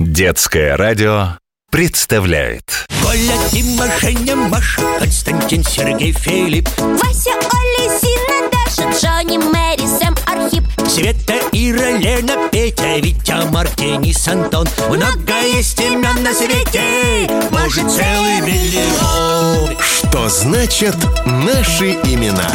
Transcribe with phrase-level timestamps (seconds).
[0.00, 1.36] Детское радио
[1.70, 2.86] представляет.
[3.02, 10.64] Коля, Дима, Женя, Маша, Константин, Сергей, Филипп, Вася, Оля, Зина, Даша, Джонни, Мэри, Сэм, Архип.
[10.88, 19.76] Света, Ира, Лена, Петя, Витя, Мартинис, Антон Много есть имен на свете, может целый миллион.
[19.78, 20.96] Что значит
[21.26, 22.50] наши имена?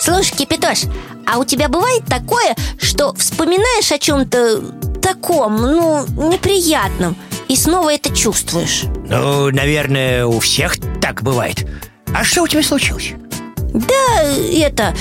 [0.00, 0.80] Слушай, Кипятош,
[1.26, 4.62] а у тебя бывает такое, что вспоминаешь о чем-то
[5.08, 7.16] таком, ну, неприятном.
[7.48, 8.84] И снова это чувствуешь?
[9.08, 11.66] Ну, наверное, у всех так бывает.
[12.14, 13.12] А что у тебя случилось?
[13.56, 14.94] Да, это,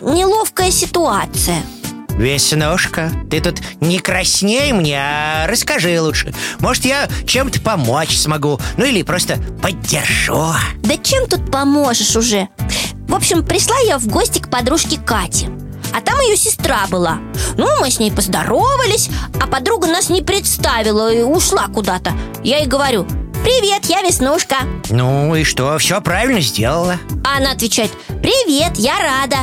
[0.00, 1.62] неловкая ситуация.
[2.10, 6.34] Веснушка, ты тут не красней мне, а расскажи лучше.
[6.58, 10.52] Может, я чем-то помочь смогу Ну или просто поддержу.
[10.82, 12.48] Да чем тут поможешь уже?
[13.08, 15.50] В общем, пришла я в гости к подружке Кате.
[15.94, 17.18] А там ее сестра была.
[17.56, 19.08] Ну, мы с ней поздоровались
[19.50, 22.12] подруга нас не представила и ушла куда-то.
[22.42, 23.06] Я ей говорю
[23.42, 24.56] Привет, я Веснушка
[24.90, 26.98] Ну и что, все правильно сделала.
[27.24, 27.90] А она отвечает
[28.22, 29.38] Привет, я рада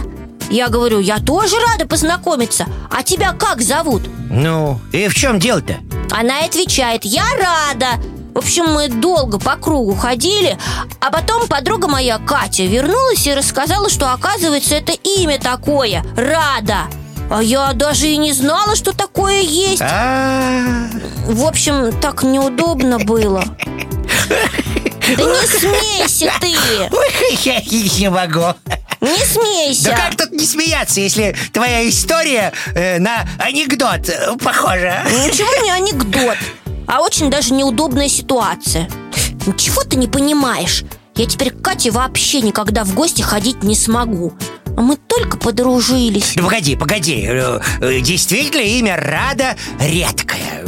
[0.50, 2.68] Я говорю, я тоже рада познакомиться.
[2.92, 4.04] А тебя как зовут?
[4.30, 5.78] Ну, и в чем дело-то?
[6.12, 8.02] Она отвечает, я рада
[8.34, 10.59] в общем, мы долго по кругу ходили
[11.00, 16.84] А потом подруга моя, Катя, вернулась и рассказала, что оказывается это имя такое– Рада
[17.30, 19.81] а я даже и не знала, что такое есть.
[19.81, 20.88] А,
[21.25, 23.44] В общем, так неудобно было.
[25.16, 26.53] Да не смейся ты!
[26.92, 28.53] Ой, я не могу.
[29.00, 29.92] Не смейся!
[29.92, 34.09] Да как тут не смеяться, если твоя история э, на анекдот
[34.44, 35.03] похожа?
[35.06, 36.38] Ничего не анекдот,
[36.88, 38.89] а очень даже неудобная ситуация.
[39.45, 40.84] Ничего ты не понимаешь.
[41.16, 44.34] Я теперь к Кате вообще никогда в гости ходить не смогу
[44.81, 46.33] мы только подружились.
[46.36, 47.25] Да погоди, погоди.
[47.28, 50.66] Э, э, Действительно, имя Рада редкое.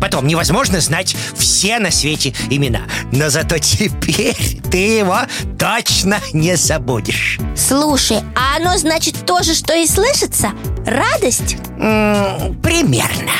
[0.00, 2.82] Потом, невозможно знать все на свете имена.
[3.12, 5.18] Но зато теперь ты его
[5.58, 7.38] точно не забудешь.
[7.56, 10.52] Слушай, а оно значит то же, что и слышится?
[10.86, 11.56] Радость?
[11.78, 13.32] М, Примерно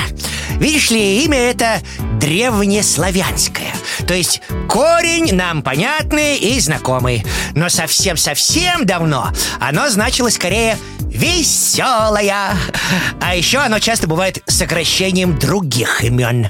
[0.58, 1.80] Видишь ли, имя это
[2.20, 3.72] древнеславянское.
[4.06, 7.24] То есть корень нам понятный и знакомый.
[7.54, 9.30] Но совсем-совсем давно
[9.60, 12.56] оно значило скорее веселая
[13.20, 16.46] А еще оно часто бывает сокращением других имен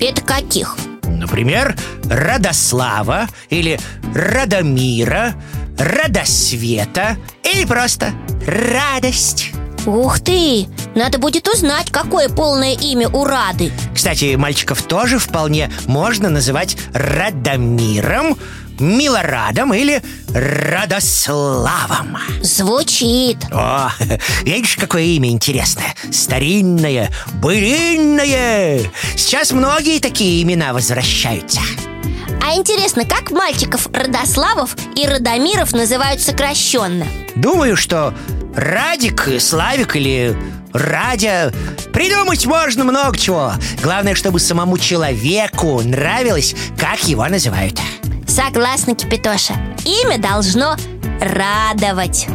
[0.00, 0.76] Это каких?
[1.02, 3.78] Например, Радослава или
[4.14, 5.34] Радомира,
[5.78, 8.12] Радосвета или просто
[8.46, 9.52] Радость
[9.86, 10.66] Ух ты!
[10.94, 13.72] Надо будет узнать, какое полное имя у Рады.
[13.94, 18.36] Кстати, мальчиков тоже вполне можно называть Радомиром,
[18.78, 20.02] Милорадом или
[20.32, 22.16] Радославом.
[22.42, 23.38] Звучит.
[23.52, 23.90] О,
[24.42, 25.94] видишь, какое имя интересное.
[26.10, 28.80] Старинное, былинное.
[29.16, 31.60] Сейчас многие такие имена возвращаются.
[32.42, 37.06] А интересно, как мальчиков Родославов и Радомиров называют сокращенно?
[37.36, 38.14] Думаю, что
[38.56, 40.36] Радик, Славик или
[40.72, 41.52] Радя.
[41.92, 43.52] Придумать можно много чего.
[43.82, 47.78] Главное, чтобы самому человеку нравилось, как его называют.
[48.26, 49.54] Согласна, Кипятоша
[49.84, 50.76] Имя должно
[51.20, 52.26] радовать.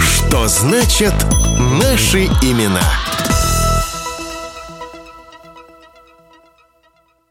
[0.00, 1.14] Что значит
[1.58, 3.09] наши имена?